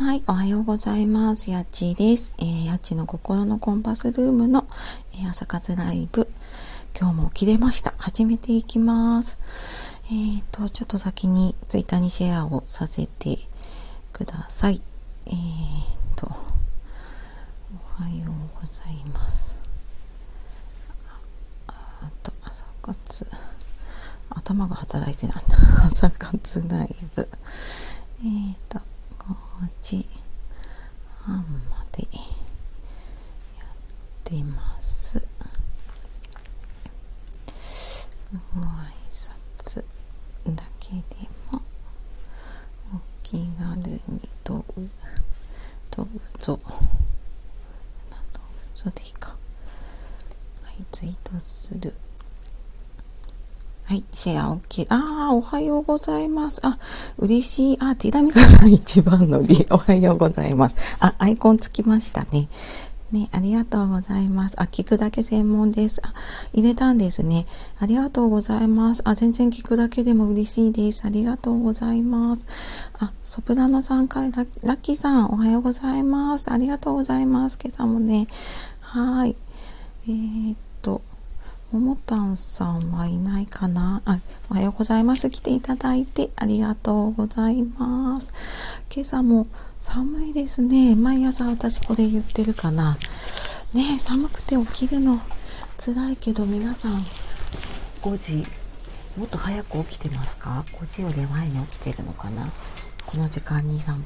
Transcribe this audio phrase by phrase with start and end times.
[0.00, 1.50] はい、おはようございます。
[1.50, 2.32] やっちーです。
[2.38, 4.66] えー、やっちの心のコンパスルームの、
[5.22, 6.26] え、朝活ライブ。
[6.98, 7.92] 今日も起きれました。
[7.98, 10.00] 始めていきます。
[10.06, 13.40] えっ、ー、と、ちょっと先にツイッターにシェアをさせて
[14.14, 14.80] ください。
[15.26, 15.34] えっ、
[16.16, 16.28] と、
[17.98, 19.60] おはようございます。
[21.66, 23.26] あと、朝活。
[24.30, 25.42] 頭が働いてない。
[25.84, 27.28] 朝活ライブ。
[28.24, 28.80] えっ、と、
[29.82, 30.06] 時
[31.22, 32.08] 半までや
[33.64, 33.66] っ
[34.24, 35.26] てます。
[38.54, 39.82] ご挨拶
[40.46, 40.96] だけで
[41.50, 41.60] も
[42.94, 44.64] お気軽にどう
[45.90, 46.60] どうぞ。
[46.62, 46.74] どう
[48.76, 49.34] ぞでいいか。
[50.62, 51.92] はい、ツイートする。
[53.90, 54.86] はい、シェア OK。
[54.88, 56.60] ああ、おはようございます。
[56.62, 56.78] あ、
[57.18, 57.78] 嬉しい。
[57.80, 59.66] あ、ティラミカさん一番乗り。
[59.72, 60.96] おはようございます。
[61.00, 62.48] あ、アイコンつきましたね。
[63.10, 64.54] ね、ありがとうございます。
[64.60, 66.00] あ、聞くだけ専門です。
[66.04, 66.14] あ、
[66.52, 67.46] 入れたんですね。
[67.80, 69.02] ありがとうございます。
[69.04, 71.02] あ、全然聞くだけでも嬉しいです。
[71.04, 72.46] ありがとうございます。
[73.00, 74.28] あ、ソプラノさんから
[74.62, 76.52] ラッキーさん、おはようございます。
[76.52, 77.58] ありがとうございます。
[77.60, 78.28] 今朝もね。
[78.82, 79.34] はい。
[80.06, 80.56] えー、っ、
[81.72, 84.02] ももたんさんはいないかな？
[84.04, 84.18] あ、
[84.50, 85.30] おはようございます。
[85.30, 88.32] 来ていただいてありがとうございます。
[88.92, 89.46] 今朝も
[89.78, 90.96] 寒いですね。
[90.96, 92.98] 毎朝私これ言ってるかな？
[93.72, 95.20] ね寒くて起きるの
[95.78, 96.94] 辛いけど皆さん
[98.02, 98.44] 5時、
[99.16, 102.48] もっと早く起きてますか ?5 時より前に起きてるのかな？
[103.06, 104.02] この時間に参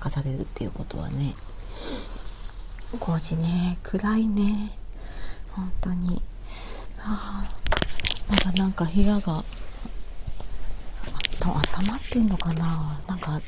[0.00, 1.34] 加されるっていうことはね。
[2.92, 4.70] 5時ね、暗いね。
[5.50, 6.22] 本当に。
[7.04, 7.44] あ
[8.30, 9.44] まだなんか部屋が
[11.40, 13.00] 温まってんのかな？
[13.08, 13.40] なんか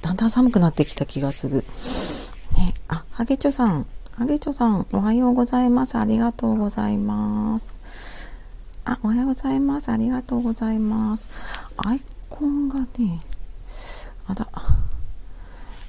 [0.00, 1.56] だんだん寒くなってきた気がする。
[2.56, 5.98] ね、あ、ハゲチョさん、ハゲチョさん、おはようございます。
[5.98, 7.80] ありがとうございます。
[8.86, 9.90] あ、おはようございます。
[9.90, 11.28] ありがとうございます。
[11.76, 12.86] アイコンがね、
[14.26, 14.48] あら、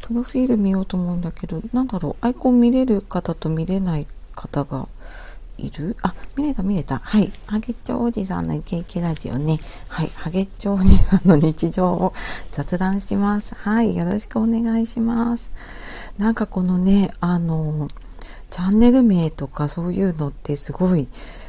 [0.02, 4.88] プロフィール見ようと思うんだけど、なんだろう、アイコン見れる方と見れない方が
[5.58, 5.96] いる？
[6.02, 7.00] あ、見れた見れた。
[7.00, 7.32] はい。
[7.48, 9.60] ハゲッチョおじさんのイケイケラジオね。
[9.88, 10.08] はい。
[10.16, 12.14] ハゲッチョおじさんの日常を
[12.52, 13.56] 雑談します。
[13.56, 13.96] はい。
[13.96, 15.52] よろしくお願いします。
[16.18, 17.88] なんかこのね、あの、
[18.50, 21.08] チャンネル名とかそういうのってすごい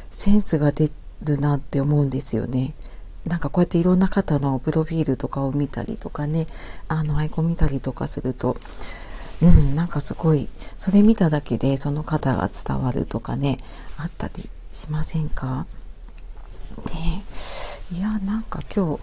[0.09, 0.91] センスが出
[1.23, 2.73] るなって思うんですよね。
[3.25, 6.47] なんかこうやっていろんな方のプロフィールとかを見たりとかね、
[6.87, 8.55] あのアイコン見たりとかすると、
[9.41, 13.59] うん、なんかすごい、それ見ただけでその方が伝わるとかね、
[13.97, 15.67] あったりしませんか？
[16.87, 17.23] ね
[17.91, 19.01] いや、なんか今日、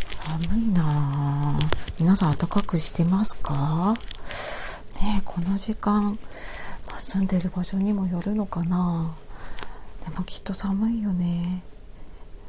[0.00, 3.94] 寒いなぁ皆さん暖かくしてますか？
[5.00, 6.18] ねこの時間、
[6.98, 9.14] 住んでる場所にもよるのかな
[10.04, 11.62] でもきっと寒いよね。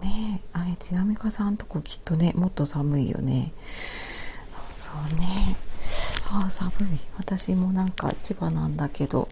[0.01, 3.51] ねえあれ、ティナミカさんとこきっとね、もっと寒いよね。
[4.69, 5.55] そうね。
[6.29, 6.73] ああ寒い。
[7.17, 9.29] 私もなんか千葉なんだけど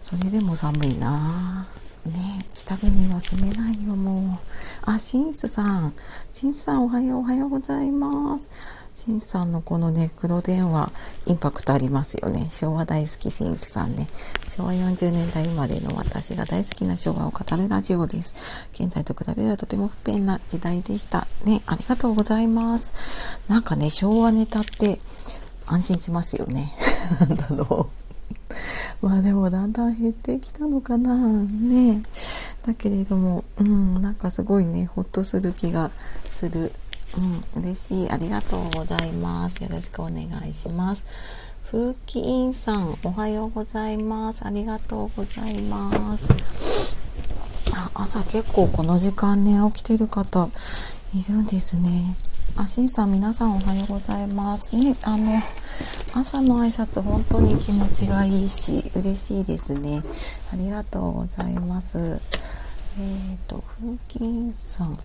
[0.00, 1.66] それでも寒いな。
[2.06, 4.38] ね北国は住めないよも
[4.86, 4.90] う。
[4.90, 5.92] あシンスさん。
[6.32, 8.50] シンスさんおはようおはようございます。
[8.98, 10.90] シンスさんのこのね黒電話
[11.26, 12.48] インパクトありますよね。
[12.50, 14.08] 昭和大好きシンスさんね。
[14.48, 18.34] 昭和40年代生まれの私が大好きな昭和を語るラジオです。
[18.72, 21.28] 現在と比べればとても不便な時代でした。
[21.44, 23.40] ねありがとうございます。
[23.48, 24.98] なんかね昭和ネタって
[25.68, 26.72] 安心しますよね。
[27.20, 27.88] なんだろ
[29.02, 29.06] う。
[29.06, 31.14] まあでもだんだん減ってきたのかな。
[31.16, 32.02] ね
[32.66, 35.90] だけれども、うん、なんかすごいね、ほっとする気が
[36.28, 36.72] する。
[37.16, 38.10] うん、嬉しい。
[38.10, 39.62] ありがとうございます。
[39.62, 41.04] よろしくお願いします。
[41.70, 44.44] 風紀委員さん、おはようございます。
[44.44, 46.98] ありがとうございます。
[47.72, 50.48] あ朝結構この時間ね、起きてる方
[51.14, 52.14] いるんですね。
[52.56, 54.74] あ、しんさん、皆さんおはようございます。
[54.74, 55.40] ね、あの、
[56.14, 60.02] 朝の挨拶本当に気持ちがいいし、嬉しいですね。
[60.52, 61.98] ありがとうございます。
[61.98, 64.98] えっ、ー、と、風紀さん、ね、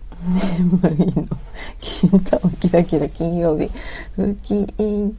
[0.82, 1.26] まあいいの。
[1.80, 3.70] 金玉キラキラ金曜日。
[4.16, 5.16] 風紀委員、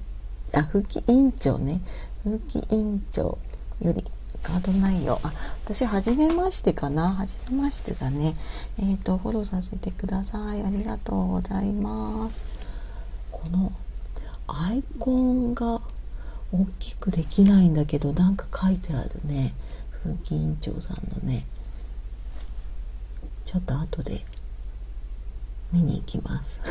[0.54, 1.80] あ、風紀委員長ね。
[2.24, 3.38] 風紀委員長
[3.82, 4.04] より
[4.46, 5.20] カード内容。
[5.24, 5.34] あ、
[5.66, 7.16] 私、はじめましてかな？
[7.16, 8.36] はじめましてだね。
[8.78, 10.62] えっ、ー、と、フォローさせてください。
[10.62, 12.44] ありがとうございます。
[13.32, 13.72] この
[14.48, 15.82] アイコンが
[16.52, 19.56] 大きくできないんだけど、なんか書いてあるね。
[20.04, 21.48] 風紀委員長さんのね。
[23.46, 24.24] ちょっと後で
[25.72, 26.62] 見に行きます。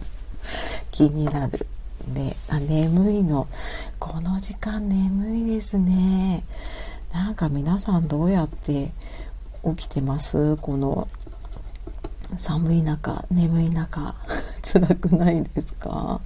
[0.92, 1.66] 気になる。
[2.08, 3.46] で、あ、眠いの。
[3.98, 6.44] この時間眠いですね。
[7.12, 8.90] なんか皆さんどうやって
[9.76, 10.56] 起きてます？
[10.56, 11.08] この
[12.36, 14.14] 寒い中、眠い中、
[14.62, 16.20] 辛くないですか？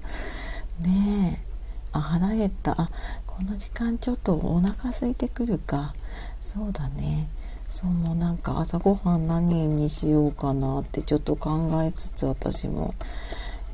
[0.81, 1.47] ねえ。
[1.93, 2.81] あ、腹減った。
[2.81, 2.91] あ、
[3.27, 5.95] この時間ちょっとお腹空いてくるか。
[6.41, 7.29] そうだね。
[7.69, 12.95] そのなんか朝ごはん何にしようかなってちょっと考えつつ私も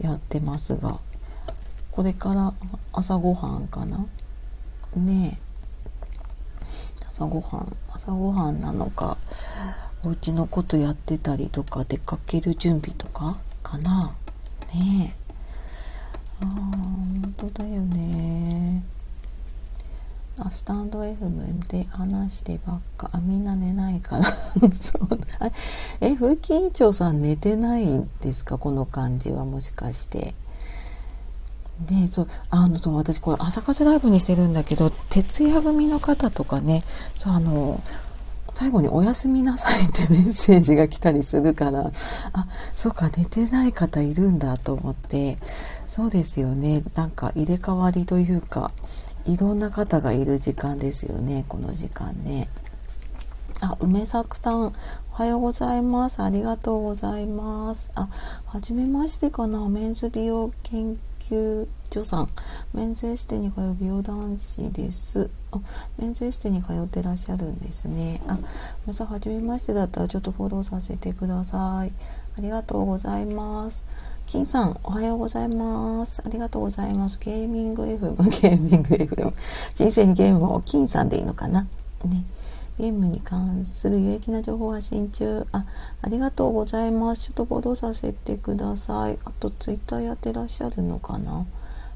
[0.01, 0.99] やってますが
[1.93, 2.53] これから
[2.93, 4.05] 朝ごはんかな？
[4.97, 6.67] ねえ。
[7.07, 9.19] 朝ごはん朝ごはんなのか
[10.05, 14.15] お家のことやってたりとか出かける準備とかかな？
[14.75, 16.45] ねえ。
[16.45, 18.83] あ本当だよね。
[20.39, 23.11] あスタンド FM で話してばっか。
[23.13, 24.25] あみんな寝ないから
[24.73, 25.53] そうだ。
[26.01, 28.57] え風紀委員長さん寝てないんですか？
[28.57, 30.35] この感じはもしかして。
[31.87, 36.85] でそうあのそう私これ朝活ライブにしてるんだけど徹夜組の方とかね
[37.17, 37.81] そうあの
[38.53, 41.91] 最後に「おやすみなさい」ってメッセージが来たりするから
[42.33, 45.39] あそうか寝てない方いるんだと思って
[45.87, 48.71] そうですよねなんか入れ替わりというか
[49.25, 52.49] いろんな方がいる時間ですよねこの時間ね。
[53.63, 54.73] あ、梅作さん、お
[55.13, 56.21] はようございます。
[56.21, 57.91] ありがとうございます。
[57.95, 58.09] あ、
[58.45, 59.69] はじめましてかな。
[59.69, 62.29] メンズ美容研究所さん。
[62.75, 65.31] メンズエステに通う美容男子です。
[65.53, 65.61] あ、
[65.99, 68.21] メンズエステに通ってらっしゃるんですね。
[68.27, 68.39] あ、
[68.87, 71.93] 皆さん、はじめましてだったらちょっとフォローさせてください。
[72.37, 73.87] ありがとうございます。
[74.27, 76.23] 金さん、おはようございます。
[76.25, 77.19] ありがとうございます。
[77.21, 79.33] ゲーミング FM、ゲーミング FM。
[79.75, 81.67] 人生にゲームを金さんでいいのかな？
[82.05, 82.25] ね。
[82.79, 85.47] ゲームに関する有益な情報発信中。
[85.53, 85.67] あ、
[86.01, 87.25] ありがとうございます。
[87.27, 89.19] ちょっと報道させてください。
[89.25, 91.47] あと、ツイッターやってらっしゃるのかな？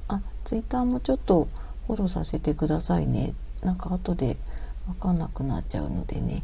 [0.08, 1.49] あ、ツイッターもちょっと
[1.87, 3.34] フォローさせてくださいね。
[3.62, 4.37] なんか後で
[4.87, 6.43] わかんなくなっちゃうのでね。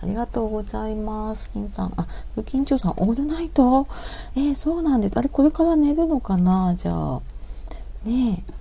[0.00, 1.50] ありがとうございます。
[1.52, 1.92] 金さん。
[1.96, 3.86] あ、不緊張さん、オールナイト？
[4.34, 5.18] えー、そうなんです。
[5.18, 6.74] あれ、これから寝るのかな？
[6.74, 7.20] じゃあ。
[8.04, 8.52] ねえ。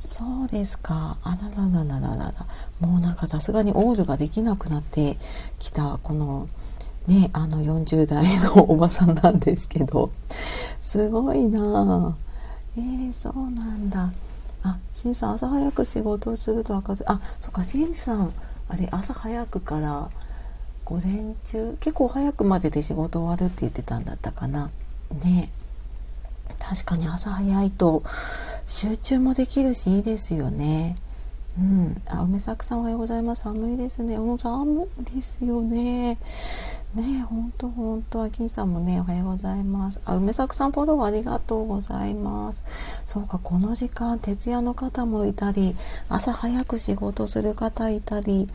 [0.00, 1.18] そうですか。
[1.22, 2.46] あららららららら。
[2.80, 5.18] もうなんかさすがにオールができなくなって
[5.58, 6.48] きた、この、
[7.06, 10.10] ね、あの40代のおばさんなんですけど、
[10.80, 12.16] すごいな
[12.78, 14.10] えー、そうなんだ。
[14.62, 17.04] あ、しんさん、朝早く仕事をすると明るい。
[17.06, 18.32] あ、そっか、しんさん、
[18.70, 20.10] あれ、朝早くから
[20.86, 24.70] 午前中、結構早くまでで仕事終わるって言ってたんだったかな。
[25.22, 25.50] ね。
[26.58, 28.02] 確かに朝早いと、
[28.66, 30.96] 集中もできるしいいですよね。
[31.58, 33.42] うん、あ梅作さんおはようございます。
[33.42, 34.18] 寒いですね。
[34.18, 36.16] もう寒いですよね。
[36.94, 40.00] ね本当本当あきんさんもね、おはようございます。
[40.04, 42.64] あ、梅作さんフォローありがとうございます。
[43.04, 45.76] そうか、この時間、徹夜の方もいたり、
[46.08, 48.48] 朝早く仕事する方いたり、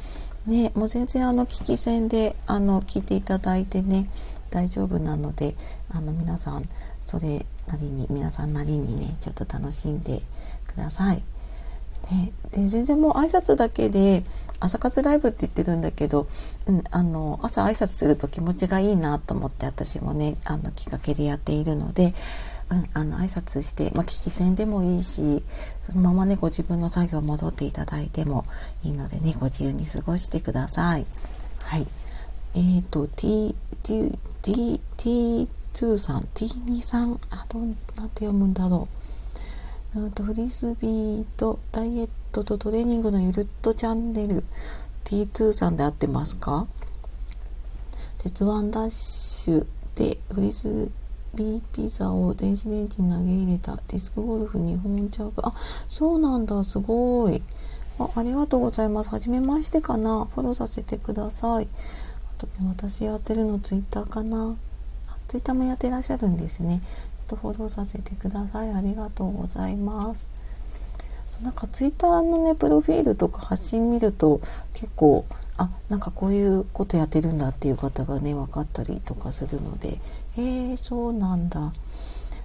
[0.47, 4.09] ね、もう全然あの、聞き戦で、あの、聞いていただいてね、
[4.55, 5.55] 大丈夫なので、
[5.89, 6.63] あの、皆さん、
[7.05, 10.21] それなりに皆さんなりにねちょっと楽しんで
[10.67, 11.23] ください。
[12.11, 14.23] ね、で全然もう挨拶だけで
[14.59, 16.27] 朝活ライブって言ってるんだけど、
[16.67, 22.13] うん、あの朝挨拶すると気持ちがいいなと思って私もねあのきっかけでやっているので、
[22.69, 25.43] うん、あの挨拶して、まあ、聞き戦でもいいし
[25.81, 28.45] そのままねご自分の作業戻っていただいても
[28.83, 31.07] いいのでねご自由に過ごしてください。
[31.63, 31.87] はい
[32.57, 33.53] えーと、T、
[33.83, 34.79] T、T、
[35.73, 37.73] 2さん、T2 さん、あ、どう、なん
[38.09, 38.87] て読むんだろ
[39.95, 40.01] う。
[40.01, 44.43] うんと、フリスビーとダイエットとトレーニングのゆるっとチャンネル、
[45.05, 46.67] T2 さんで合ってますか？
[48.19, 50.91] 鉄腕ダッシュでフリス
[51.33, 55.41] ビーピザを電子レンジに投げ入れたディスクゴルフ日本ジャブ。
[55.43, 55.53] あ、
[55.87, 57.41] そうなんだ、すごい。
[57.97, 59.09] あありがとうございます。
[59.09, 60.25] はじめましてかな。
[60.25, 61.67] フォローさせてください。
[62.37, 64.55] と、私やってるのツイッターかな。
[65.27, 66.81] ツイッターもやってらっしゃるんですね。
[66.81, 66.87] ちょ
[67.23, 68.71] っとフォローさせてください。
[68.71, 70.29] ありがとうございます。
[71.31, 74.41] そうなんかツイッターのね、プロフィールとか発信見ると
[74.73, 75.25] 結構、
[75.57, 79.99] あ、なんかこういうことやってるんだっていう方がね、分かったりとかするので、
[80.37, 81.73] へえ、そうなんだ。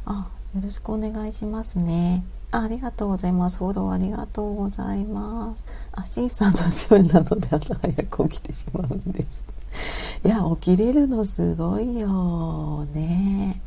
[0.07, 2.25] あ、よろしくお願いしますね。
[2.53, 3.59] あありがとうございます。
[3.59, 5.65] フォローありがとうございます。
[5.93, 9.45] あ、シンさんと一緒なので朝早く起きてしまうんです。
[10.25, 13.61] いや、起きれるのすごいよね。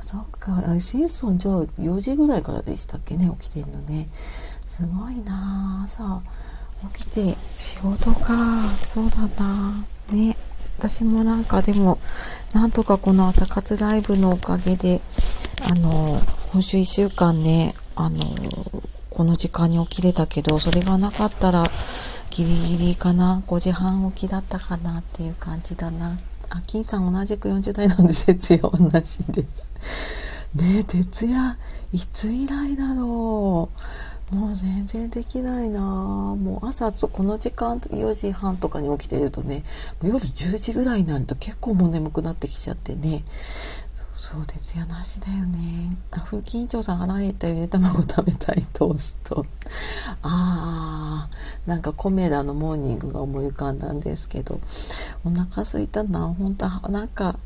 [0.00, 4.08] そっか、シンソンじゃあ4時ぐらいからでしたっけね、起きてるのね。
[4.66, 6.20] すごいな朝
[6.94, 8.36] 起きて仕事か。
[8.82, 10.36] そうだなね。
[10.78, 11.98] 私もなんかでも、
[12.52, 15.00] なんとかこの朝活ライブのおかげで、
[15.62, 16.20] あの、
[16.52, 18.18] 今週1週間ね、あの、
[19.10, 21.64] この時間に起きれたけど、それがなかったら、
[22.36, 26.18] ギリギリかな、5時半起きだったかなっていう感じだな。
[26.50, 29.70] あ、金さん同じく40代なんで、徹夜同じです。
[30.54, 31.56] ねえ、徹夜、
[31.92, 33.70] いつ以来だろ
[34.30, 34.34] う？
[34.34, 39.62] もう全然できないなもう朝この時間4時半とかに起きてるとね
[40.02, 43.22] 夜10時ぐらいになると結構もう眠くなってきちゃってね
[44.28, 49.46] そう徹夜なしだよねあ風紀委員長さん腹減ったゆで卵食べたいトースト
[50.22, 54.58] あーなんかコメダのモーニングが思い浮かんだんですけど
[55.24, 57.38] お腹すいたな本当なんか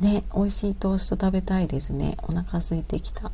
[0.00, 2.16] ね、美味しいトースト食べたいですね。
[2.24, 3.30] お腹空いてきた。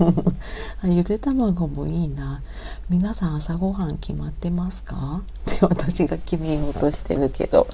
[0.82, 2.40] ゆで卵もいいな。
[2.88, 5.20] 皆さん朝ごはん決まってますか？
[5.50, 7.66] って私が決めようとしてるけど。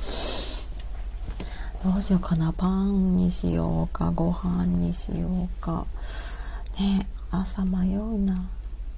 [1.83, 2.53] どうしようかな。
[2.53, 5.87] パンにしようか、ご飯にしようか。
[6.79, 8.51] ね、朝迷うな。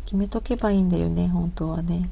[0.05, 2.11] 決めとけばいいんだよね、本当はね。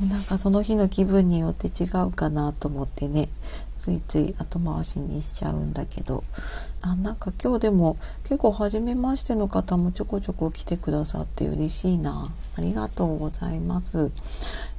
[0.00, 3.28] なんかその日の気分によって違うかなと思ってね
[3.76, 6.22] ついつい後回しにしちゃうんだけど。
[6.86, 12.30] あなんか今日でも結構初めましての方もちょこちょこ来てくださって嬉しいな。
[12.56, 14.12] ありがとうございます。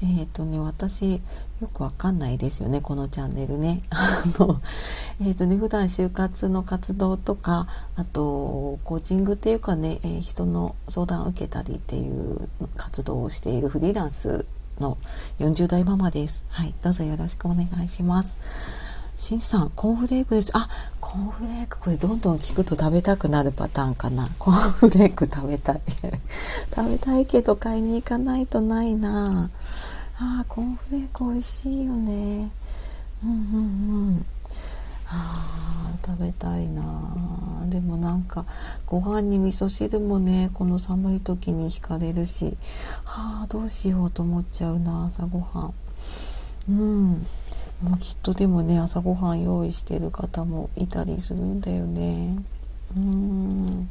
[0.03, 1.15] えっ、ー、とね私
[1.61, 3.81] よくわかんないですよねこのチャンネルね。
[3.89, 4.61] あの
[5.19, 14.45] えっ、ー、とね普段就活の活動とかあとコーチングっていうかね、えー、人の相談を受けたりっていう活動をしているフリーランス
[14.79, 14.97] の
[15.39, 16.45] 40代ママです。
[16.49, 18.35] はい、どうぞよろしくお願いします。
[19.15, 20.51] しんさん、コーンフレークです。
[20.53, 20.67] あ、
[20.99, 24.29] コーンフレーク、これどんどん聞くと食べたくなるパターンかな。
[24.37, 25.81] コーンフレーク食べたい。
[26.75, 29.49] 食べたいけど買いに行かないとないな。
[30.19, 32.51] あ、コーンフレーク美味しいよね。
[33.23, 33.35] うんうん
[34.07, 34.25] うん。
[35.07, 36.83] あ食べたいな
[37.67, 38.45] でもなんか
[38.85, 42.57] ご飯に味噌汁もねこの寒い時に惹かれるし。
[43.05, 45.73] はあどうしようと思っちゃうな朝ごはん。
[46.69, 47.27] うん。
[47.81, 52.37] もうきっとでもね朝ごはん用意してる方もいたりするんだよね。
[52.95, 53.89] うん。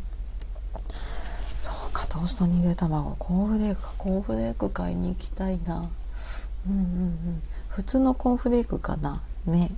[1.56, 3.16] そうかトーストに入れ卵。
[3.18, 3.92] コーンフレークか。
[3.98, 5.88] コーンフレーク買いに行きたいな。
[6.66, 7.42] うんうんうん。
[7.68, 9.22] 普通のコーンフレークかな。
[9.46, 9.70] ね。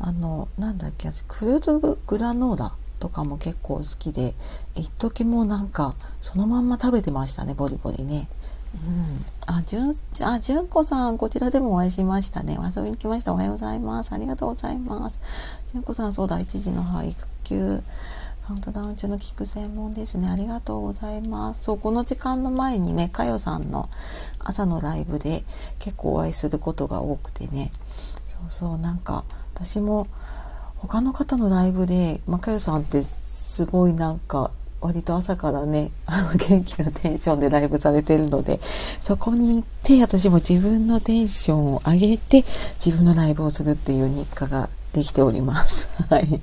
[0.00, 4.34] あのなんだっけ私フルーツグラノーラとかも結構好きで
[4.74, 8.28] 一時もなんかそのまんま食べてましたねボリボリね。
[8.72, 12.56] うん、あ、じゅん、あ、じゅんこさん、こちらでもお会いしましたね。
[12.62, 13.32] 遊びに来ました。
[13.32, 14.12] おはようございます。
[14.12, 15.18] ありがとうございます。
[15.72, 17.82] じゅんこさん、そうだ、1時の配給。
[18.46, 20.28] カウントダウン中の聞く専門ですね。
[20.28, 21.64] ありがとうございます。
[21.64, 23.88] そう、この時間の前にね、かよさんの
[24.38, 25.44] 朝のライブで
[25.80, 27.72] 結構お会いすることが多くてね。
[28.28, 29.24] そうそう、なんか、
[29.62, 30.06] 私も
[30.78, 34.50] 他の方のライブで、まあ、かよさんってすごいなんか
[34.80, 42.44] 割と朝からね あの元気なテンションでライブされてるのでそこに行って私も自分のテンションを上げて
[42.82, 45.88] 自分のライブをするっていう日課ができております。
[46.08, 46.40] はい。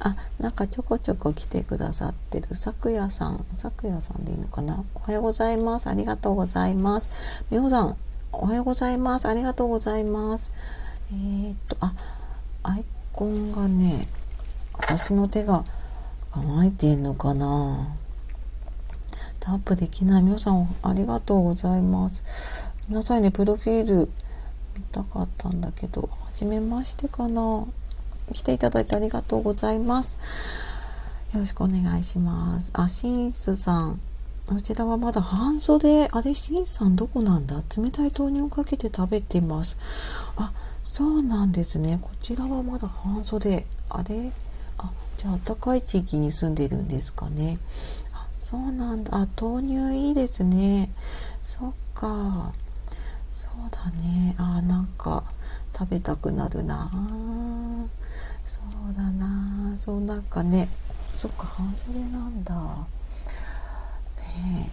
[0.00, 4.82] あ、なんかちょこちょこ来てくださってる、さくやさん、さくやさんでいいのかな？
[4.94, 5.86] おはようございます。
[5.86, 7.10] ありがとうございます。
[7.50, 7.96] みょうさん、
[8.32, 9.28] おはようございます。
[9.28, 10.50] ありがとうございます。
[11.12, 11.94] えー、っと、あ、
[12.62, 14.06] アイコンがね
[14.74, 15.64] 私の手が
[16.30, 17.96] 乾いてんのかな。
[19.40, 20.22] タップできない。
[20.22, 22.22] 皆さんありがとうございます。
[22.88, 24.10] 皆さんねプロフィール
[24.76, 27.66] 見たかったんだけど初めましてかな。
[28.32, 30.18] 来ていただいてありがとうございます。
[31.32, 32.70] よろしくお願いします。
[32.74, 34.00] あシンスさん。
[34.46, 36.08] こちらはまだ半袖。
[36.10, 37.62] あれシンさんどこなんだ？
[37.76, 39.78] 冷たい豆乳をかけて食べています。
[40.36, 40.52] あ
[40.92, 41.98] そうなんですね。
[42.02, 43.64] こちらはまだ半袖。
[43.88, 44.32] あれ？
[44.76, 47.58] あ、じゃあ暖かい地域に住んでるんですかね。
[48.12, 49.16] あ、そうなんだ。
[49.16, 50.90] あ、豆乳いいですね。
[51.42, 52.52] そっか。
[53.30, 54.34] そうだね。
[54.36, 55.22] あ、なんか
[55.78, 56.90] 食べたくなるな。
[58.44, 59.76] そうだな。
[59.76, 60.68] そうなんかね。
[61.14, 62.54] そっか、半袖なんだ。
[64.18, 64.70] ね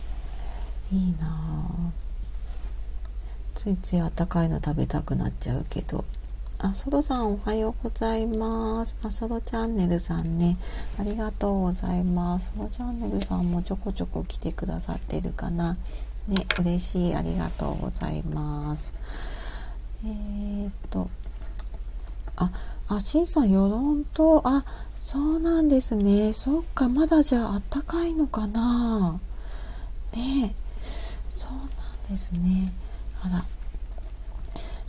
[0.91, 0.95] え。
[0.95, 1.27] いいな
[3.57, 6.05] ついついあったかいの食べたくなっちゃうけど。
[6.59, 8.95] あソロさんおはようございます。
[9.01, 10.57] あソロチャンネルさんね。
[10.99, 12.53] ありがとうございます。
[12.55, 15.75] ソロチャンネルさんもちょこちょこ来てくださってるかな。
[16.27, 17.15] ね嬉しい。
[17.15, 18.93] ありがとうございます。
[20.05, 21.09] えー、っと。
[22.35, 22.51] あ
[22.89, 26.31] あ、しんさん、与論島、あ、そうなんですね。
[26.31, 29.19] そっか、まだじゃああったかいのかな。
[30.15, 30.53] ね。
[31.27, 31.67] そうなん
[32.07, 32.71] ですね。
[33.27, 33.45] あら。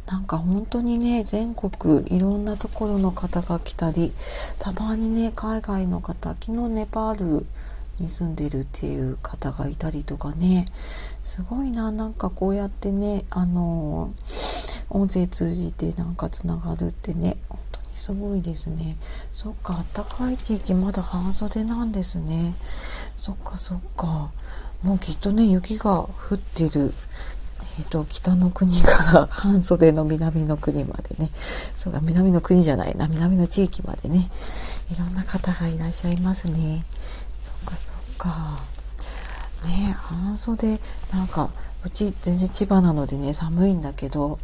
[0.09, 4.11] なんか本当にね全国いろんなところの方が来たり
[4.59, 7.47] たまにね海外の方昨日ネパール
[8.01, 10.65] に住んでるっていう方がいたりとかね
[11.23, 14.15] すごいななんかこうやってねあの
[14.89, 18.97] 音声通じてなんかつながるってね本当にすごいですね。
[19.35, 22.55] そっかあったかい地域まだ半袖なんですね。
[23.17, 24.31] そっかそっか。
[24.83, 26.95] もうきっとね雪が降ってる
[27.79, 31.31] えーと、北の国から 半袖の南の国までね。
[31.77, 33.07] そうか南の国じゃないな。
[33.09, 34.31] 南の地域までね。
[34.91, 36.85] いろんな方がいらっしゃいますね。
[37.41, 38.59] そっかそっか。
[39.65, 40.81] ね半袖
[41.13, 41.51] なんか
[41.85, 44.39] うち全然千葉なのでね寒いんだけど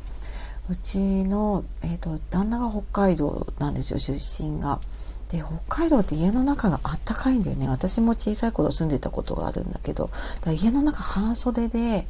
[0.69, 4.81] うちの、えーと、旦那が北海道なんですよ出身が。
[5.29, 7.69] で北海道って家の中があったかいんだよね。
[7.69, 10.11] 私も小さい頃住んでたことがあるんだけど
[10.43, 12.07] だ家の中半袖で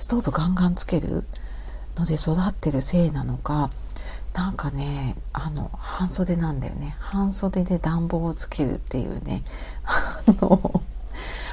[0.00, 1.24] ストーブガンガンつける
[1.94, 3.70] ので育ってるせいなのか
[4.34, 6.96] なんかねあの半袖なんだよね。
[7.00, 9.42] 半袖で暖房をつけるっていうね。
[9.84, 10.82] あの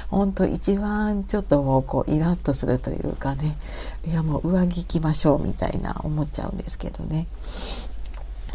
[0.08, 3.58] 本当一番ちょっともうこうイラッとするというかね。
[4.06, 7.26] いやもう上着着ましょうみたいな思っちゃうんですけどね。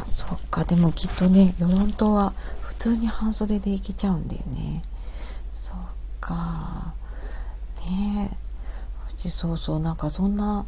[0.03, 4.81] そっかでもきっとね与論島は普通に半袖でいけちゃうんだよね。
[5.53, 5.77] そっ
[6.19, 6.95] か。
[7.85, 8.43] ねえ。
[9.29, 10.65] そうそうなんかそんな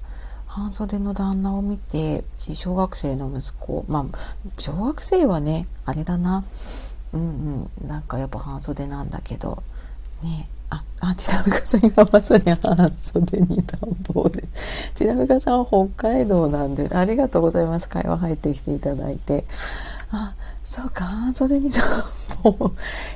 [0.47, 4.17] 半袖の旦那を見て小学生の息子まあ
[4.57, 6.43] 小学生はねあれだな
[7.13, 9.63] うんうんなんかやっぱ半袖なんだけど
[10.23, 13.79] ねあ、あ、ティラミカさん今まさに半袖に暖
[14.13, 14.41] 房で。
[14.95, 17.87] ティラミカさんは北海道なんで、ありがとうございます。
[17.87, 19.45] 会話入ってきていただいて。
[20.11, 20.33] あ、
[20.63, 21.83] そうか、半袖に暖
[22.43, 22.71] 房。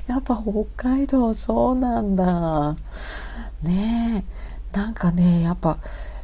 [0.07, 2.75] やっぱ北海道そうなんだ。
[3.63, 4.48] ねえ。
[4.73, 5.79] なんかねやっぱ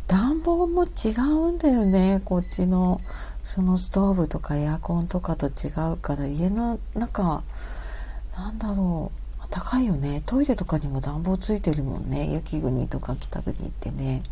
[0.07, 3.01] 暖房も違うんだよねこっちの
[3.43, 7.43] そのストーブとかエアコンとかと違うから家の中
[8.35, 10.21] なんだろう暖かいよね。
[10.25, 12.33] トイレとかにも暖房ついてるもんね。
[12.33, 14.23] 雪国とか北国ってね。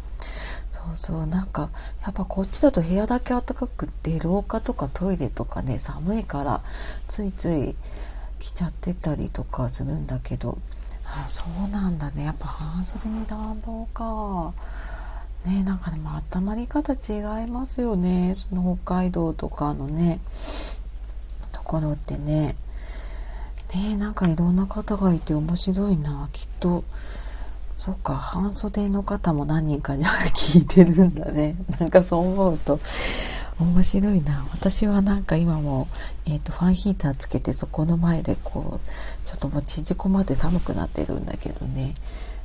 [0.69, 1.69] そうそうなんか
[2.03, 6.63] やっぱこっちだと部屋だけ暖かくって廊下とかトイレとかね寒いから
[7.07, 7.75] ついつい
[8.39, 10.57] 来ちゃってたりとかするんだけど
[11.15, 12.25] あそうなんだね。
[12.25, 14.53] やっぱ半袖に暖房か。
[15.45, 18.33] ねなんかでも温まり方違いますよね。
[18.33, 20.19] その北海道とかのね
[21.51, 22.55] ところってね。
[23.75, 26.27] ねなんかいろんな方がいて面白いな。
[26.31, 26.83] きっと。
[27.77, 31.55] そっか半袖の方も何人かに聞いてるんだね。
[31.79, 32.79] なんかそう思うと。
[33.59, 35.87] 面白いな私はなんか今も、
[36.25, 41.93] えーと、ファンヒーターつけてそこの前でこうちょっともう縮こまって寒くなってるんだけどね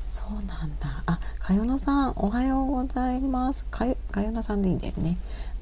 [0.08, 5.18] そうなんだあかよのさんおはようございますかよかよのさんでいいんだよね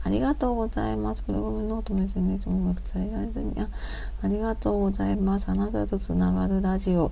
[0.06, 1.22] ありがとうございます。
[1.22, 3.68] プログラムノートの SNS も伝えられずにあ、
[4.22, 5.48] ありがとうございます。
[5.48, 7.10] あなたとつながるラジオ。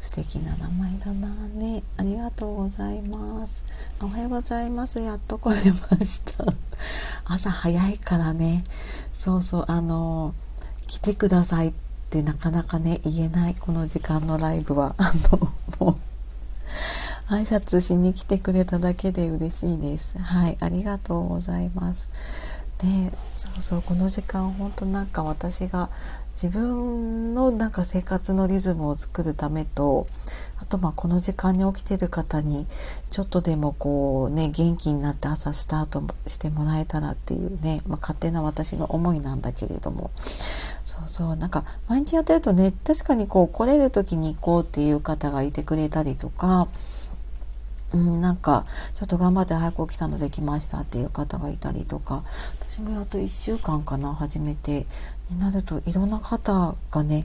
[0.00, 1.82] 素敵な名前だなね。
[1.96, 3.64] ありがとうございます。
[4.02, 5.00] おはようございます。
[5.00, 5.56] やっと来れ
[5.98, 6.44] ました。
[7.28, 8.64] 朝早いからね。
[9.12, 10.34] そうそう、あの、
[10.86, 11.72] 来てくださいっ
[12.10, 13.54] てなかなかね、言えない。
[13.54, 14.94] この時間のライブは。
[14.98, 15.96] あの、もう。
[17.28, 20.16] 挨拶しに来てくれただけで嬉しいです。
[20.18, 22.08] はい、ありがとうございます。
[22.78, 25.90] で、そうそう、この時間本当なんか私が
[26.36, 30.06] 自分のなんか生活のリズムを作るためと、
[30.60, 32.66] あとまあこの時間に起きてる方に
[33.08, 40.10] ちょっとでもこうね、元気になって朝スタートしてもらえたらっていうね、まあ、勝手な私の思いなんだけれども、
[40.84, 46.68] そうそう、なんか毎日やってるとね、確かにこう来れる時に行こうっていう方がいてくれたりとか、
[47.94, 52.24] うん、なんかちょっと頑張って早く起きたので来ましたっていう方がいたりとか
[52.76, 54.84] 私もあと1週間かな初めて
[55.30, 57.24] になるといろんな方がね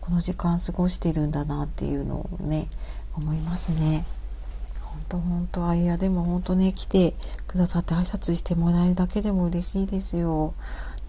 [0.00, 2.66] この時間過ごしてるんだなっていうのをね
[3.14, 4.04] 思いますね。
[4.82, 7.14] 本当本当あいやでも本当ね来て
[7.46, 10.52] くださって挨拶してもらえるだけでも嬉しいですよ。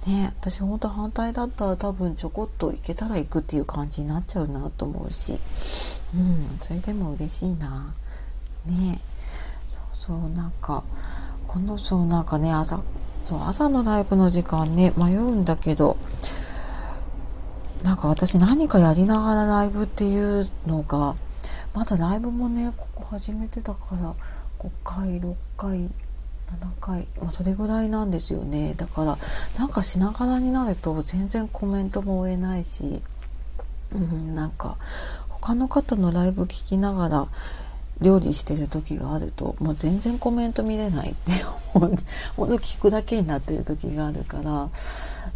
[0.06, 5.40] ね私本当反対だったら多分ちょこっと行けたら行くっていう感じになっちゃうなと思うし
[6.14, 7.92] うんそれでも嬉しいな。
[8.68, 9.02] ね
[9.68, 10.84] そうそうなんか
[11.48, 12.84] このそうなんかね朝
[13.30, 15.98] そう朝のライブの時間ね迷うんだけど
[17.84, 21.16] なんか私何かやりながらライブっていうのが
[21.76, 24.16] まだライブもねここ初めてだから
[24.58, 25.90] 5回6回7
[26.82, 28.74] 回、まあ、それぐらいなんですよね。
[28.76, 29.18] だから
[29.60, 33.04] なんかしながらになると全然コメントも追えないし、
[33.94, 34.78] うん、なんか
[35.30, 37.28] 他の方のライブ聞きながら
[38.02, 41.32] 料理してる時があるともう全然コメント見れないって
[41.74, 41.96] ほん
[42.50, 44.70] と聞くだけになってる時があるから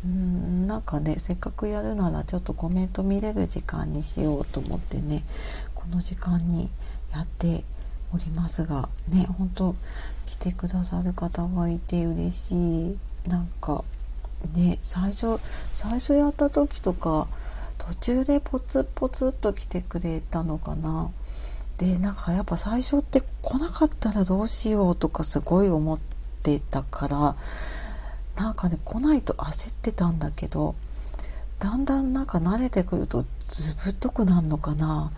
[0.06, 5.24] うんなんかねせっかくやるならちょっとコメント見れる時間にしようと思ってね
[5.76, 6.70] この時間に
[7.12, 7.64] やって
[8.14, 9.76] おりますがね本当
[10.26, 12.98] 来てくださる方がいて嬉しい。
[13.28, 13.84] なんか
[14.54, 15.40] ね最初
[15.74, 17.28] 最初やった時とか
[17.78, 21.10] 途中でポツポツっと来てくれたのかな。
[21.78, 26.00] でなんかやっぱ最初って来なかったらどうしようとかすごい思っ
[26.52, 27.36] ってたから
[28.36, 30.76] なんかね来ないと焦ってたんだけど
[31.60, 35.12] だんだんなんか慣れてくるとずぶっとくなるのかな。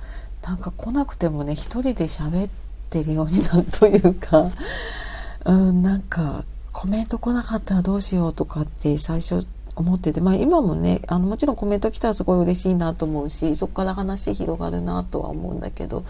[0.43, 2.49] なんか来なくてもね一人で喋っ
[2.91, 4.51] てるようになるというか
[5.43, 16.05] うんなんかコメント来なかったらどうしようとかって最初思ってて、まあ、今もねあのもちろんコメント来たらすごい嬉しいなと思うしそこから話広がるなとは思うんだけど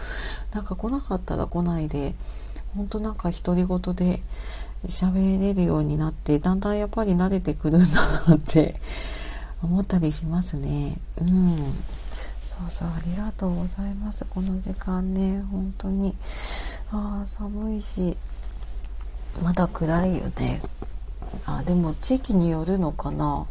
[0.52, 2.14] なんか来なかったら来ないで
[2.76, 4.20] 本当なんか独り言で
[4.86, 7.88] 喋れるようになってだんだんやっぱり慣れてくるんだ
[8.28, 8.76] なって
[9.62, 10.96] 思ったりしますね。
[11.20, 11.56] うん。
[12.44, 14.24] そうそうありがとうございます。
[14.24, 16.16] この時間ね本当に
[16.90, 18.16] ああ寒いし
[19.42, 20.62] まだ暗いよね。
[21.44, 23.46] あでも地域によるのかな。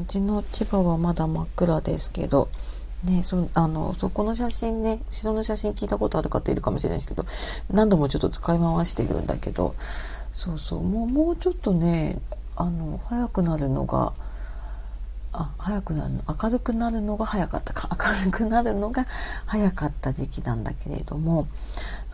[0.00, 2.48] うちの千葉はまだ真っ暗ですけど
[3.04, 7.24] ね、そあのそこの写真ね後ろの写真聞いたことある方いるかもしれないですけど
[7.72, 9.76] 何度もちょっと使い回してるんだけど
[10.38, 10.82] そうそう。
[10.84, 12.20] もうもうちょっとね
[12.54, 14.12] あの早くなるのが
[15.32, 16.22] あ早くなるの？
[16.40, 17.88] 明るくなるのが早かったか。
[18.20, 19.04] 明るくなるのが
[19.46, 21.48] 早かった時期なんだけれども。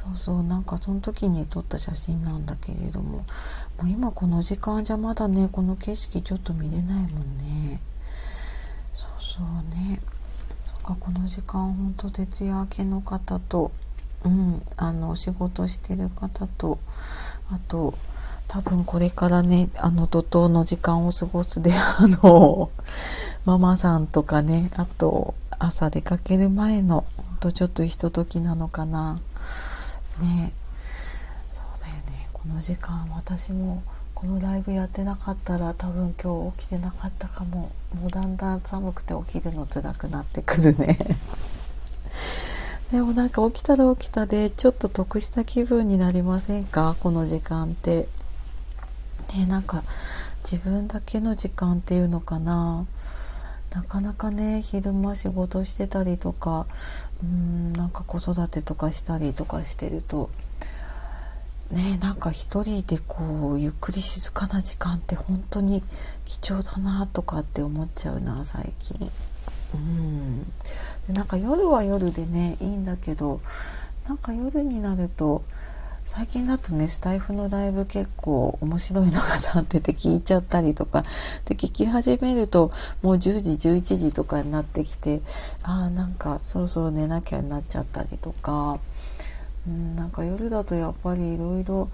[0.02, 0.42] そうそう。
[0.42, 3.18] なんかその時に撮った写真なんだけれども。
[3.18, 3.24] も
[3.82, 7.78] う今この時間じゃまだねこの景色ちょっと見れないもんね。
[8.94, 9.44] そうそう
[9.76, 10.00] ね。
[10.64, 13.70] そっかこの時間ほんと徹夜明けの方と
[14.24, 16.78] うんあのお仕事してる方と
[17.50, 17.92] あと
[18.54, 22.70] 多分これからねあの怒涛の時間を過ごすで あの
[23.44, 29.18] ママさんとかねあと朝出かける前のほんとちょっとひとときなのかな。
[30.20, 30.52] ね。
[31.50, 32.28] そうだよね。
[32.32, 33.82] この時間私も
[34.14, 37.72] このライブやってなかったら多分今日起きてなかったかも。
[38.00, 40.96] もうだんだん寒くて起きるの辛くなってくるね。
[42.92, 46.94] でもなんか起きたら起きたでちょっと得した気分になりませんか？
[47.00, 48.06] この時間って。
[49.36, 49.82] ねなんか
[50.50, 52.86] 自分だけの時間っていうのかな
[53.74, 56.66] なかなかね昼間仕事してたりとか
[57.22, 60.30] うんなんか子育てとかしたりとかしてると
[61.72, 65.82] ねなんか一人でこうゆっくり静かな時間って本当に
[66.24, 69.10] 貴重だなとかって思っちゃうな最近。
[69.74, 70.42] うん
[71.08, 73.40] でなんか夜は夜でねいいんだけど
[74.06, 75.42] なんか夜になると
[76.04, 81.02] 最近だとねスタイフのライブ結構面白いのが立ってて聞いちゃったりとか
[81.46, 85.22] で聞き始めるともう10時11時とかになってきて
[85.62, 88.78] ああなんかそうそう寝なきゃになっちゃったりとか、
[89.66, 91.88] うん、なんか夜だとやっぱりいろいろ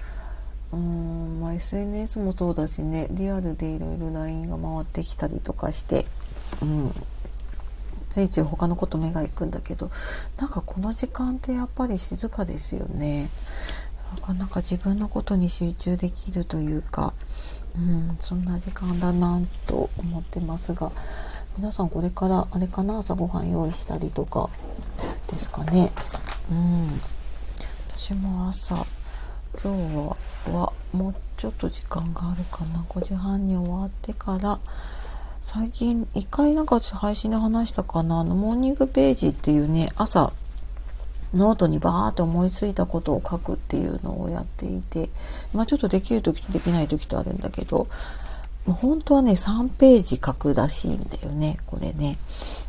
[0.73, 6.07] まあ、SNS もそうだしねリアルでいろいろ LINE が回ってきたりとかして、
[6.63, 6.93] うん、
[8.09, 9.91] ついつい他のこと目が行くんだけど
[10.39, 13.31] なんかこの時間ってやっぱり静かですよね。
[14.11, 17.15] なかなか自分のことに集中できるというか、
[17.77, 20.91] うん、そんな時間だなと思ってますが
[21.57, 24.51] 皆さんこれからあれかな朝ごはん用意したりとか
[25.29, 25.91] ですかね。
[26.51, 27.01] うん、
[27.89, 28.87] 私も朝
[29.63, 32.81] 今日はもうちょっと時間があるかな。
[32.89, 34.59] 5時半に終わってから
[35.41, 38.21] 最近一回なんか配信で話したかな。
[38.21, 40.33] あのモーニングページっていうね朝
[41.35, 45.11] ノートにバーって思いついたことを書くっていうのをやっていて、
[45.55, 47.87] まあ、ちょっとできる時とできない時とあるんだけど
[48.67, 52.19] 本当はね3ページ書くらしいんだよねこれね。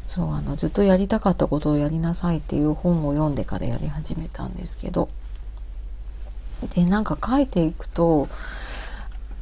[0.05, 5.09] そうあのずっとやりたかったことをやりなさいっていう本を読んでからやり始めたんですけど。
[6.75, 8.29] でなんか書いていくと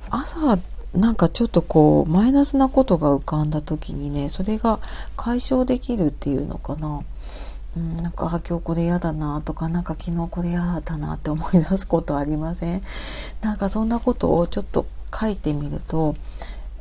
[0.10, 0.58] 朝
[0.95, 4.79] なんかちょっとこうマイナスなことが浮かんだ時にねそれが
[5.15, 7.01] 解消できるっていうのかな。
[7.79, 12.81] うん、なんか今日これ嫌だなとかなんか昨日これ嫌だったなって思い出すことありません？
[13.41, 14.85] なんかそんなことをちょっと
[15.17, 16.15] 書いてみると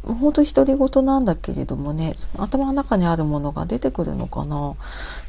[0.03, 4.75] 本当独り言なんだけれどもね頭の中にあるものが出てくるのかな？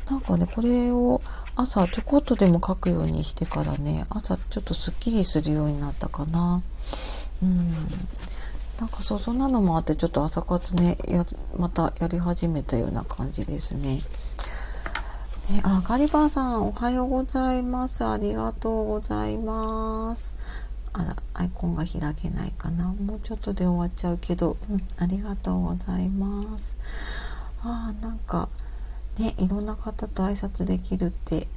[0.09, 1.21] なんかねこれを
[1.55, 6.63] 朝ちょこっとでも書くようにしてからね朝ちょっとすっきりするようになったかな？
[7.43, 7.73] うん。
[8.79, 11.25] なんかそうそんなのもあってちょっと朝活ねや
[11.57, 13.99] またやり始めたような感じですね。
[15.49, 18.05] ね、あ、ガリバーさん、おはようございます。
[18.05, 20.35] ありがとうございます。
[20.93, 22.85] あら、アイコンが開けないかな。
[22.85, 26.77] もうちょっとで終わっちゃうけど、うん、ありがとうございます。
[27.63, 28.47] あなんか、
[29.17, 31.47] ね、いろんな方と挨拶できるって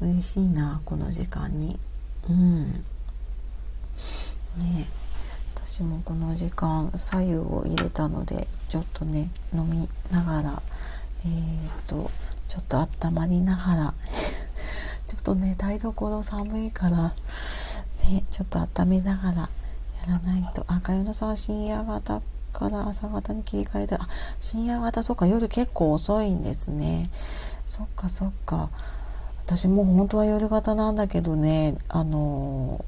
[0.00, 1.78] 嬉しいなこの時間に
[2.28, 2.72] うん
[4.58, 4.88] ね
[5.54, 10.62] 私もこの時間左右を入れたのでちょっとね飲みながら
[11.24, 12.10] えー、っと
[12.54, 13.94] ちょっと温まりながら。
[15.08, 17.12] ちょっとね台所寒いから。
[18.08, 19.48] ねちょっと温めながらや
[20.06, 20.64] らないと。
[20.68, 23.96] あかよのさんは深夜型から朝方に切り替えて。
[23.96, 24.06] あ
[24.38, 25.26] 深夜型そっか。
[25.26, 27.10] 夜結構遅いんですね。
[27.66, 28.70] そっかそっか。
[29.44, 31.76] 私もう本当は夜型なんだけどね。
[31.88, 32.84] あの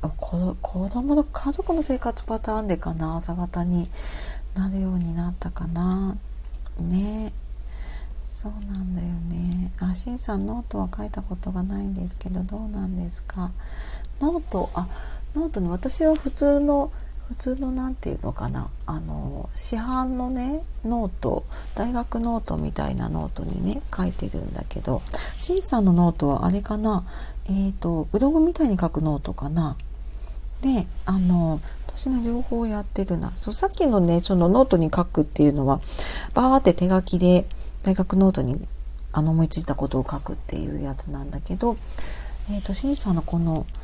[0.00, 3.16] 子供の家族の生活パターンでかな。
[3.16, 3.90] 朝型に
[4.54, 6.16] なるようになったかな。
[6.78, 7.34] ね。
[8.34, 9.70] そうなんだよね。
[9.78, 13.52] あしんさんノートは書いたことがないんですけどどうなんですか？
[14.20, 14.88] ノートあ
[15.36, 16.90] ノートに私は普通の
[17.28, 18.70] 普通の何て言うのかな？
[18.86, 21.44] あの市販のねノート
[21.76, 25.02] 大学ノートみたいなノートにね書いてるんだけど
[25.36, 27.04] しんさんのノートはあれかな？
[27.44, 29.76] えっ、ー、とブログみたいに書くノートかな？
[30.62, 33.32] であの私の両方やってるな。
[33.36, 35.80] そうさっきのねそのノートに書くっていうのは
[36.34, 37.44] バーって手書きで
[37.82, 38.60] 大学ノートに
[39.12, 41.76] あの思いついたことを書くっていうやつなんだけど
[42.50, 43.82] えっ、ー、としんさんのこの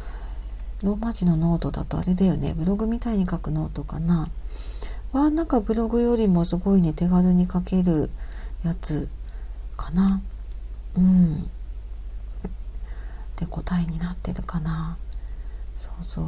[0.83, 2.55] ローマ字のノートだとあれだよね。
[2.55, 4.29] ブログみたいに書くノートかな。
[5.13, 8.11] はなんかブログよりもすごいね手軽に書ける
[8.63, 9.09] やつ
[9.77, 10.23] かな。
[10.97, 11.51] うん。
[13.37, 14.97] で答えになってるかな。
[15.77, 16.23] そうそ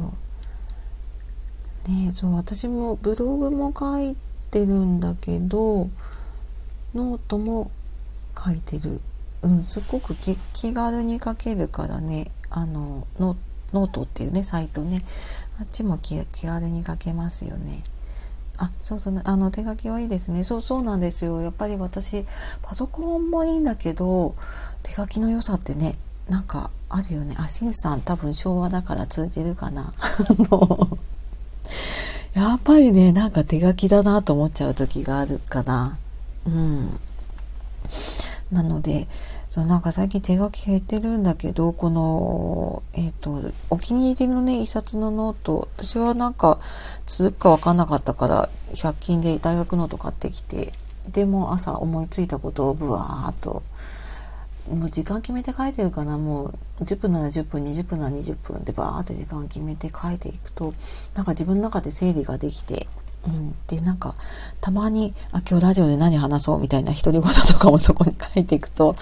[1.87, 1.89] う。
[1.89, 4.17] ねそう私もブログも書い
[4.51, 5.89] てるんだけど
[6.93, 7.71] ノートも
[8.37, 9.01] 書いてる。
[9.43, 10.37] うんすっごく気
[10.73, 12.31] 軽に書けるからね。
[12.49, 15.03] あのノートノートっていうねサイトね。
[15.59, 17.83] あっちも気軽に書けますよね。
[18.57, 20.43] あそうそうあの手書きはいいですね。
[20.43, 21.41] そうそうなんですよ。
[21.41, 22.25] やっぱり私
[22.61, 24.35] パソコンもいいんだけど
[24.83, 25.95] 手書きの良さってね
[26.27, 27.35] なんかあるよね。
[27.39, 29.93] あしんさん多分昭和だから通じるかな。
[32.33, 35.97] やっぱりねなんか手書きだなと思っちゃう時があるかな。
[36.45, 36.99] うん。
[38.51, 39.07] なので
[39.49, 46.59] そうなんか最近手書き減ってるんだけどこのえっ、ー、とお気に入りのね一冊のノート私はなんか
[47.05, 50.73] 続くか分かんなかったから100均で大学ノート買ってきて
[51.11, 53.63] でも朝思いついたことをブワーっと
[54.69, 60.73] もう時間決めて書いてるかなもう10分なら10分20分なら20分でバーって時間決めて書いていくと
[61.15, 62.87] なんか自分の中で整理ができて
[63.25, 64.15] うん、でなんか
[64.61, 68.95] たまにあ今日ラジオで何話そうみたいな独り言とかもそこに書いていくと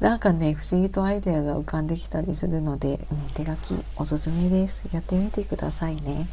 [0.00, 4.88] なんかね不思議とアイデアが浮かんできたりするので、うん、手書きおすすめです。
[4.92, 6.26] やってみてくださいね。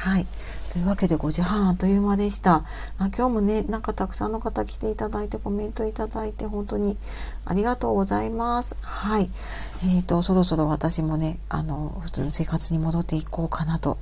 [0.00, 0.26] はい。
[0.72, 2.64] というわけで5時半あっという間でした。
[2.98, 6.96] あ今日もねなんかたくさんの方来ていただいてコメントいただいて本当に
[7.44, 8.76] ありがとうございます。
[8.80, 9.28] はい。
[9.84, 13.98] えーとそろそろ私もねあの普通の生活に戻っていこうかなと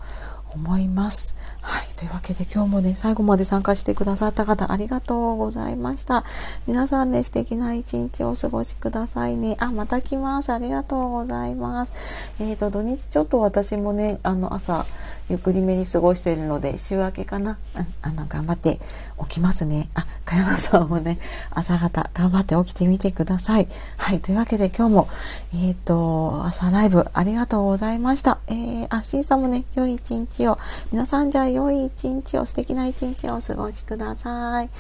[0.54, 1.36] 思います。
[1.68, 1.86] はい。
[1.96, 6.24] というわけで今日もね、最後まで参加してくださった方ありがとうございました。
[6.66, 9.54] 皆さんね、素敵な一日をお過ごしくださいね。
[9.60, 10.50] あ、また来ます。
[10.50, 12.32] ありがとうございます。
[12.40, 14.86] えっ、ー、と、土日ちょっと私もね、あの、朝、
[15.28, 17.58] ゆっくりめに過ごしているので、週明けかな。
[17.76, 18.80] うん、あの、頑張って
[19.20, 19.90] 起きますね。
[19.92, 21.18] あ、かよなさんもね、
[21.50, 23.68] 朝方頑張って起きてみてください。
[23.98, 24.20] はい。
[24.20, 25.08] というわけで今日も、
[25.52, 28.38] えっ、ー、と、朝ライブありがとうございました。
[28.46, 30.58] えー、あ、しんさんもね、良い一日を。
[30.92, 34.70] 皆さんじゃあ良い一日を、素敵な一日をお過ごしください。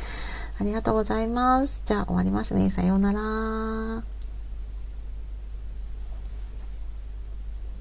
[0.60, 1.82] ありがとうございます。
[1.84, 2.70] じゃあ終わりますね。
[2.70, 4.17] さようなら。